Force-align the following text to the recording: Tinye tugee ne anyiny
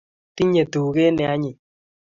Tinye 0.35 0.63
tugee 0.71 1.11
ne 1.15 1.23
anyiny 1.33 1.57